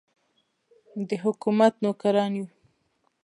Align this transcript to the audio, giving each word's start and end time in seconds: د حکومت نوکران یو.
د 1.07 1.09
حکومت 1.23 1.73
نوکران 1.83 2.31
یو. 2.39 2.47